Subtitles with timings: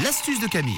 [0.00, 0.74] L'astuce de Camille.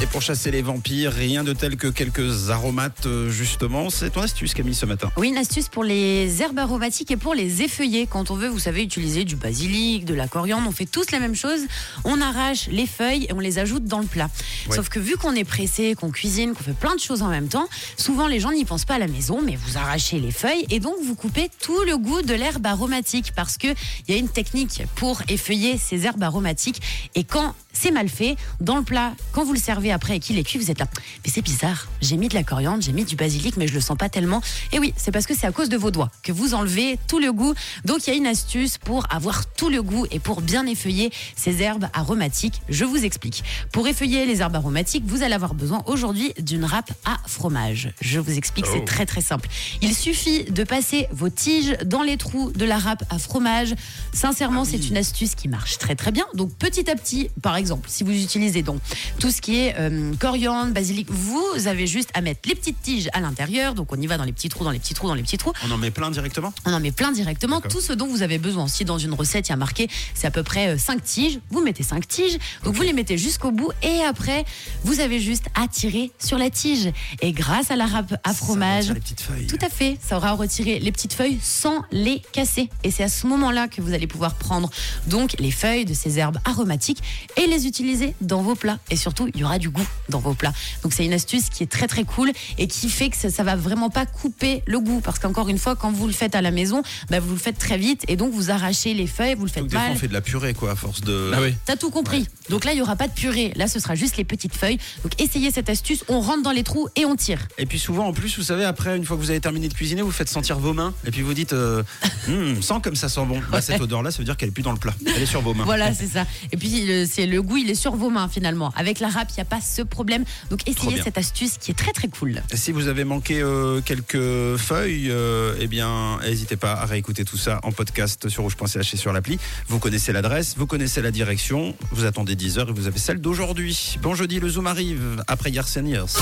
[0.00, 3.90] Et pour chasser les vampires, rien de tel que quelques aromates, euh, justement.
[3.90, 5.10] C'est ton astuce, Camille, ce matin.
[5.18, 8.06] Oui, une astuce pour les herbes aromatiques et pour les effeuiller.
[8.06, 11.20] Quand on veut, vous savez, utiliser du basilic, de la coriandre, on fait tous la
[11.20, 11.60] même chose.
[12.04, 14.30] On arrache les feuilles et on les ajoute dans le plat.
[14.68, 14.76] Ouais.
[14.76, 17.48] Sauf que vu qu'on est pressé, qu'on cuisine, qu'on fait plein de choses en même
[17.48, 17.68] temps,
[17.98, 20.80] souvent les gens n'y pensent pas à la maison, mais vous arrachez les feuilles et
[20.80, 23.68] donc vous coupez tout le goût de l'herbe aromatique parce que
[24.08, 26.80] il y a une technique pour effeuiller ces herbes aromatiques
[27.14, 30.38] et quand c'est mal fait, dans le plat, quand vous le servez après et qu'il
[30.38, 30.86] est cuit, vous êtes là.
[31.24, 33.80] Mais c'est bizarre, j'ai mis de la coriandre, j'ai mis du basilic, mais je le
[33.80, 34.42] sens pas tellement.
[34.72, 37.18] Et oui, c'est parce que c'est à cause de vos doigts que vous enlevez tout
[37.18, 37.54] le goût.
[37.84, 41.10] Donc il y a une astuce pour avoir tout le goût et pour bien effeuiller
[41.36, 42.60] ces herbes aromatiques.
[42.68, 43.42] Je vous explique.
[43.72, 47.92] Pour effeuiller les herbes aromatiques, vous allez avoir besoin aujourd'hui d'une râpe à fromage.
[48.00, 48.72] Je vous explique, Oh.
[48.74, 49.48] c'est très très simple.
[49.80, 53.74] Il suffit de passer vos tiges dans les trous de la râpe à fromage.
[54.12, 56.26] Sincèrement, c'est une astuce qui marche très très bien.
[56.34, 58.80] Donc petit à petit, par exemple, si vous utilisez donc
[59.20, 63.08] tout ce qui est euh, coriandre, basilic, vous avez juste à mettre les petites tiges
[63.12, 63.74] à l'intérieur.
[63.74, 65.38] Donc on y va dans les petits trous, dans les petits trous, dans les petits
[65.38, 65.52] trous.
[65.66, 66.52] On en met plein directement?
[66.64, 67.60] On en met plein directement.
[67.60, 68.66] Tout ce dont vous avez besoin.
[68.66, 71.62] Si dans une recette, il y a marqué, c'est à peu près 5 tiges, vous
[71.62, 72.38] mettez 5 tiges.
[72.64, 74.44] Donc vous les mettez jusqu'au bout et après,
[74.84, 76.90] vous avez juste à tirer sur la tige.
[77.20, 79.46] Et grâce à la râpe à fromage, Ça retire les petites feuilles.
[79.46, 82.68] tout à fait, ça aura retiré les petites feuilles sans les casser.
[82.84, 84.70] Et c'est à ce moment-là que vous allez pouvoir prendre
[85.06, 87.02] donc les feuilles de ces herbes aromatiques
[87.36, 88.78] et les utiliser dans vos plats.
[88.90, 90.52] Et surtout, il y aura du goût dans vos plats.
[90.82, 93.42] Donc c'est une astuce qui est très très cool et qui fait que ça, ça
[93.42, 95.00] va vraiment pas couper le goût.
[95.00, 97.58] Parce qu'encore une fois, quand vous le faites à la maison, bah, vous le faites
[97.58, 99.92] très vite et donc vous arrachez les feuilles, vous le faites Donc, des fois, mal.
[99.96, 101.32] on fait de la purée, quoi, à force de.
[101.34, 101.54] Ah oui.
[101.66, 102.26] T'as tout compris.
[102.48, 103.52] Donc là, il y aura pas de purée.
[103.56, 104.78] Là, ce sera juste les petites feuilles.
[105.02, 106.04] Donc essayez cette astuce.
[106.08, 107.46] On rentre dans les trous et on tire.
[107.58, 109.74] Et puis souvent, en plus, vous savez, après, une fois que vous avez terminé de
[109.74, 110.94] cuisiner, vous faites sentir vos mains.
[111.06, 111.82] Et puis vous dites, euh,
[112.28, 113.40] Hum, sens comme ça sent bon.
[113.50, 114.94] Bah, cette odeur-là, ça veut dire qu'elle est plus dans le plat.
[115.06, 115.64] Elle est sur vos mains.
[115.64, 116.26] Voilà, c'est ça.
[116.52, 118.72] Et puis, le- c'est le goût, il est sur vos mains finalement.
[118.76, 120.24] Avec la râpe, il n'y a pas ce problème.
[120.50, 122.42] Donc, essayez cette astuce qui est très très cool.
[122.54, 127.36] Si vous avez manqué euh, quelques feuilles, euh, eh bien, n'hésitez pas à réécouter tout
[127.36, 129.38] ça en podcast sur rouge.ch et sur l'appli.
[129.68, 131.74] Vous connaissez l'adresse, vous connaissez la direction.
[131.92, 133.96] Vous attendez 10 heures et vous avez celle d'aujourd'hui.
[134.02, 136.16] Bon jeudi, le Zoom arrive après Years and Years.